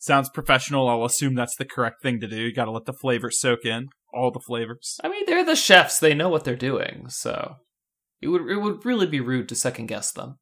Sounds 0.00 0.30
professional. 0.30 0.88
I'll 0.88 1.04
assume 1.04 1.34
that's 1.34 1.56
the 1.56 1.66
correct 1.66 2.02
thing 2.02 2.20
to 2.20 2.26
do. 2.26 2.36
You 2.36 2.54
got 2.54 2.64
to 2.64 2.70
let 2.70 2.86
the 2.86 2.94
flavor 2.94 3.30
soak 3.30 3.66
in, 3.66 3.88
all 4.14 4.30
the 4.30 4.40
flavors. 4.40 4.98
I 5.04 5.10
mean, 5.10 5.24
they're 5.26 5.44
the 5.44 5.54
chefs. 5.54 6.00
They 6.00 6.14
know 6.14 6.30
what 6.30 6.44
they're 6.44 6.56
doing, 6.56 7.04
so 7.08 7.56
it 8.22 8.28
would 8.28 8.48
it 8.50 8.56
would 8.56 8.86
really 8.86 9.06
be 9.06 9.20
rude 9.20 9.46
to 9.50 9.54
second 9.54 9.86
guess 9.86 10.10
them. 10.10 10.38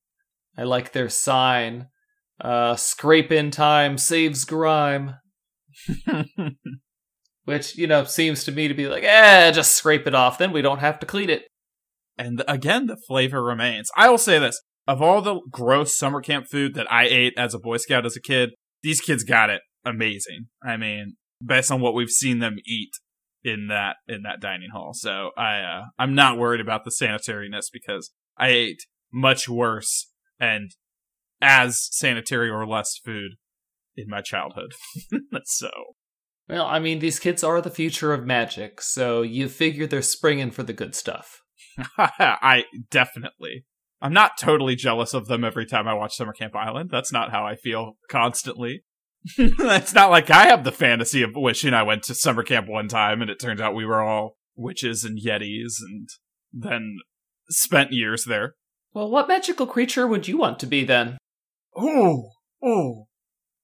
I 0.57 0.63
like 0.63 0.93
their 0.93 1.09
sign. 1.09 1.89
Uh, 2.41 2.77
scrape 2.77 3.33
in 3.33 3.51
time 3.51 3.99
saves 3.99 4.45
grime, 4.45 5.17
which 7.45 7.77
you 7.77 7.89
know 7.89 8.05
seems 8.05 8.45
to 8.45 8.53
me 8.53 8.69
to 8.69 8.75
be 8.75 8.87
like, 8.87 9.03
eh, 9.03 9.51
just 9.51 9.75
scrape 9.75 10.07
it 10.07 10.15
off. 10.15 10.39
Then 10.39 10.53
we 10.53 10.63
don't 10.63 10.79
have 10.79 11.01
to 11.01 11.07
clean 11.07 11.31
it. 11.31 11.49
and 12.17 12.45
again, 12.47 12.87
the 12.87 12.97
flavor 13.09 13.43
remains. 13.43 13.91
I 13.97 14.09
will 14.09 14.19
say 14.19 14.39
this: 14.39 14.61
of 14.87 15.03
all 15.03 15.21
the 15.21 15.41
gross 15.51 15.99
summer 15.99 16.21
camp 16.21 16.47
food 16.47 16.75
that 16.75 16.91
I 16.93 17.07
ate 17.07 17.35
as 17.37 17.55
a 17.55 17.59
Boy 17.59 17.79
Scout 17.79 18.07
as 18.07 18.17
a 18.17 18.21
kid, 18.23 18.51
these 18.83 19.01
kids 19.01 19.25
got 19.25 19.51
it 19.51 19.63
amazing. 19.85 20.47
I 20.63 20.77
mean, 20.77 21.17
based 21.45 21.71
on 21.71 21.81
what 21.81 21.95
we've 21.95 22.11
seen 22.11 22.39
them 22.39 22.57
eat 22.67 22.91
in 23.45 23.69
that 23.69 23.97
in 24.07 24.23
that 24.23 24.41
dining 24.41 24.71
hall. 24.71 24.93
So 24.95 25.31
I 25.37 25.61
uh, 25.61 25.83
I'm 25.99 26.15
not 26.15 26.39
worried 26.39 26.61
about 26.61 26.85
the 26.85 26.91
sanitariness 26.91 27.67
because 27.73 28.11
I 28.37 28.49
ate 28.49 28.83
much 29.13 29.49
worse 29.49 30.11
and 30.41 30.71
as 31.41 31.89
sanitary 31.91 32.51
or 32.51 32.67
less 32.67 32.99
food 33.05 33.33
in 33.97 34.09
my 34.09 34.21
childhood. 34.21 34.73
so 35.45 35.71
Well, 36.49 36.67
I 36.67 36.79
mean, 36.79 36.99
these 36.99 37.19
kids 37.19 37.45
are 37.45 37.61
the 37.61 37.71
future 37.71 38.13
of 38.13 38.27
magic, 38.27 38.81
so 38.81 39.23
you 39.23 39.49
figure 39.49 39.87
they're 39.87 40.03
springing 40.03 40.51
for 40.51 40.63
the 40.63 40.73
good 40.73 40.95
stuff. 40.95 41.41
I 41.99 42.65
definitely. 42.91 43.65
I'm 44.01 44.13
not 44.13 44.39
totally 44.39 44.77
jealous 44.77 45.13
of 45.13 45.27
them 45.27 45.45
every 45.45 45.67
time 45.67 45.89
I 45.89 45.95
watch 45.95 46.17
Summer 46.17 46.33
Camp 46.33 46.55
Island. 46.55 46.91
That's 46.91 47.13
not 47.13 47.31
how 47.31 47.45
I 47.45 47.57
feel 47.57 47.97
constantly. 48.09 48.85
it's 49.37 49.95
not 49.95 50.11
like 50.11 50.31
I 50.31 50.47
have 50.47 50.65
the 50.65 50.73
fantasy 50.73 51.23
of 51.23 51.31
wishing 51.35 51.75
I 51.75 51.83
went 51.83 52.05
to 52.05 52.15
summer 52.15 52.43
camp 52.43 52.69
one 52.69 52.89
time 52.89 53.21
and 53.21 53.31
it 53.31 53.41
turned 53.41 53.61
out 53.61 53.75
we 53.75 53.85
were 53.85 54.01
all 54.01 54.37
witches 54.57 55.05
and 55.05 55.19
yetis 55.21 55.75
and 55.81 56.09
then 56.53 56.99
spent 57.51 57.93
years 57.93 58.25
there. 58.25 58.55
Well, 58.95 59.11
what 59.11 59.29
magical 59.29 59.67
creature 59.67 60.07
would 60.07 60.29
you 60.29 60.39
want 60.39 60.59
to 60.61 60.67
be 60.67 60.85
then? 60.85 61.19
Oh, 61.77 62.31
oh. 62.63 63.07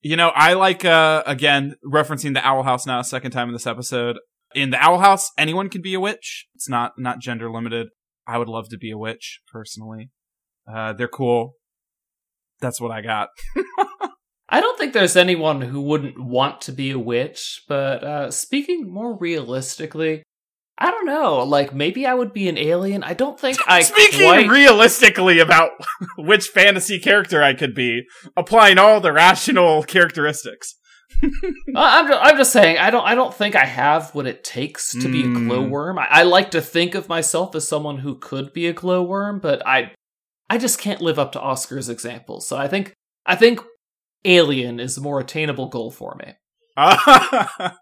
You 0.02 0.16
know, 0.16 0.28
I 0.34 0.52
like, 0.52 0.84
uh, 0.84 1.22
again, 1.26 1.76
referencing 1.84 2.34
the 2.34 2.46
Owl 2.46 2.62
House 2.64 2.86
now 2.86 3.00
second 3.02 3.30
time 3.30 3.48
in 3.48 3.54
this 3.54 3.66
episode. 3.66 4.18
In 4.54 4.70
the 4.70 4.78
Owl 4.78 4.98
House, 4.98 5.30
anyone 5.38 5.70
can 5.70 5.80
be 5.80 5.94
a 5.94 6.00
witch. 6.00 6.46
It's 6.54 6.68
not, 6.68 6.92
not 6.98 7.20
gender 7.20 7.50
limited. 7.50 7.88
I 8.26 8.38
would 8.38 8.48
love 8.48 8.68
to 8.70 8.78
be 8.78 8.90
a 8.90 8.98
witch, 8.98 9.40
personally. 9.50 10.10
Uh, 10.72 10.92
they're 10.92 11.08
cool. 11.08 11.54
That's 12.60 12.80
what 12.80 12.90
I 12.90 13.00
got. 13.02 13.28
I 14.48 14.60
don't 14.60 14.78
think 14.78 14.92
there's 14.92 15.16
anyone 15.16 15.60
who 15.62 15.80
wouldn't 15.80 16.18
want 16.22 16.60
to 16.62 16.72
be 16.72 16.90
a 16.92 16.98
witch, 16.98 17.62
but 17.68 18.04
uh, 18.04 18.30
speaking 18.30 18.92
more 18.92 19.16
realistically, 19.16 20.22
I 20.78 20.90
don't 20.90 21.06
know. 21.06 21.38
Like 21.42 21.74
maybe 21.74 22.06
I 22.06 22.14
would 22.14 22.32
be 22.32 22.48
an 22.48 22.58
alien. 22.58 23.02
I 23.02 23.14
don't 23.14 23.38
think 23.38 23.58
I 23.66 23.82
Speaking 23.82 24.26
quite. 24.26 24.48
realistically 24.48 25.38
about 25.40 25.70
which 26.18 26.48
fantasy 26.48 26.98
character 26.98 27.42
I 27.42 27.54
could 27.54 27.74
be, 27.74 28.02
applying 28.36 28.78
all 28.78 29.00
the 29.00 29.12
rational 29.12 29.82
characteristics. 29.82 30.74
I- 31.22 32.00
I'm 32.00 32.08
just, 32.08 32.20
I'm 32.22 32.36
just 32.36 32.52
saying 32.52 32.78
I 32.78 32.90
don't 32.90 33.04
I 33.04 33.14
don't 33.14 33.32
think 33.34 33.54
I 33.56 33.64
have 33.64 34.14
what 34.14 34.26
it 34.26 34.44
takes 34.44 34.92
to 34.92 35.08
be 35.08 35.22
a 35.22 35.26
Mm. 35.26 35.46
glowworm. 35.48 35.98
I, 35.98 36.06
I 36.10 36.22
like 36.22 36.50
to 36.52 36.60
think 36.60 36.94
of 36.94 37.08
myself 37.08 37.54
as 37.54 37.66
someone 37.66 37.98
who 37.98 38.18
could 38.18 38.52
be 38.52 38.66
a 38.66 38.74
glowworm, 38.74 39.40
but 39.40 39.66
I 39.66 39.92
I 40.54 40.56
just 40.56 40.78
can't 40.78 41.00
live 41.00 41.18
up 41.18 41.32
to 41.32 41.40
Oscar's 41.40 41.88
example. 41.88 42.40
So 42.40 42.56
I 42.56 42.68
think 42.68 42.94
I 43.26 43.34
think 43.34 43.60
alien 44.24 44.78
is 44.78 44.96
a 44.96 45.00
more 45.00 45.18
attainable 45.18 45.68
goal 45.68 45.90
for 45.90 46.14
me. 46.14 46.34
I 46.76 47.72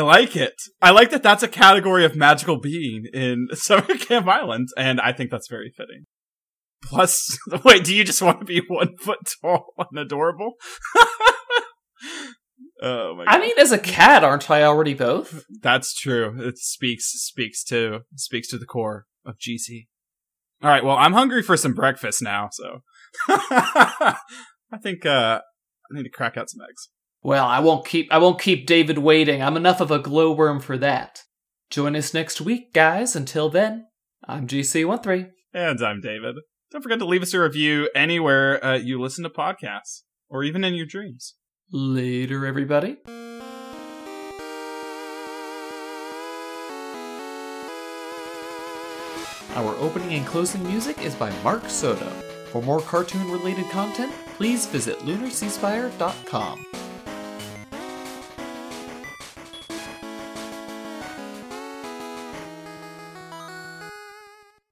like 0.00 0.34
it. 0.34 0.54
I 0.82 0.90
like 0.90 1.10
that 1.10 1.22
that's 1.22 1.44
a 1.44 1.48
category 1.48 2.04
of 2.04 2.16
magical 2.16 2.58
being 2.58 3.04
in 3.14 3.46
Summer 3.52 3.94
Camp 3.96 4.26
Island, 4.26 4.70
and 4.76 5.00
I 5.00 5.12
think 5.12 5.30
that's 5.30 5.46
very 5.46 5.70
fitting. 5.70 6.06
Plus, 6.82 7.38
wait, 7.64 7.84
do 7.84 7.94
you 7.94 8.02
just 8.02 8.20
want 8.20 8.40
to 8.40 8.44
be 8.44 8.60
one 8.66 8.96
foot 8.96 9.20
tall 9.40 9.66
and 9.78 9.96
adorable? 9.96 10.54
oh 12.82 13.14
my 13.14 13.24
god. 13.24 13.36
I 13.36 13.38
mean, 13.38 13.56
as 13.56 13.70
a 13.70 13.78
cat, 13.78 14.24
aren't 14.24 14.50
I 14.50 14.64
already 14.64 14.94
both? 14.94 15.44
That's 15.62 15.94
true. 15.94 16.44
It 16.44 16.58
speaks 16.58 17.12
speaks 17.22 17.62
to 17.66 18.00
speaks 18.16 18.48
to 18.48 18.58
the 18.58 18.66
core 18.66 19.06
of 19.24 19.36
GC. 19.38 19.86
All 20.64 20.70
right, 20.70 20.82
well, 20.82 20.96
I'm 20.96 21.12
hungry 21.12 21.42
for 21.42 21.58
some 21.58 21.74
breakfast 21.74 22.22
now, 22.22 22.48
so 22.50 22.80
I 23.28 24.16
think 24.82 25.04
uh 25.04 25.40
I 25.42 25.94
need 25.94 26.04
to 26.04 26.08
crack 26.08 26.38
out 26.38 26.48
some 26.48 26.62
eggs. 26.62 26.88
Well, 27.22 27.44
I 27.44 27.60
won't 27.60 27.84
keep 27.84 28.10
I 28.10 28.16
won't 28.16 28.40
keep 28.40 28.66
David 28.66 28.96
waiting. 28.96 29.42
I'm 29.42 29.58
enough 29.58 29.82
of 29.82 29.90
a 29.90 29.98
glowworm 29.98 30.62
for 30.62 30.78
that. 30.78 31.24
Join 31.68 31.94
us 31.94 32.14
next 32.14 32.40
week, 32.40 32.72
guys. 32.72 33.14
Until 33.14 33.50
then, 33.50 33.88
I'm 34.26 34.46
GC13. 34.46 35.32
And 35.52 35.82
I'm 35.82 36.00
David. 36.00 36.36
Don't 36.70 36.80
forget 36.80 36.98
to 37.00 37.04
leave 37.04 37.22
us 37.22 37.34
a 37.34 37.40
review 37.40 37.90
anywhere 37.94 38.64
uh, 38.64 38.78
you 38.78 38.98
listen 38.98 39.22
to 39.24 39.30
podcasts, 39.30 40.04
or 40.30 40.44
even 40.44 40.64
in 40.64 40.72
your 40.72 40.86
dreams. 40.86 41.34
Later, 41.70 42.46
everybody. 42.46 42.96
Our 49.54 49.76
opening 49.76 50.14
and 50.14 50.26
closing 50.26 50.62
music 50.64 51.02
is 51.02 51.14
by 51.14 51.32
Mark 51.42 51.68
Soto. 51.68 52.10
For 52.50 52.62
more 52.62 52.80
cartoon 52.80 53.30
related 53.30 53.66
content, 53.70 54.12
please 54.36 54.66
visit 54.66 54.98
lunarceasefire.com. 55.00 56.66